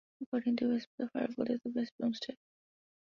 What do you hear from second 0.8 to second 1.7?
the Firebolt is the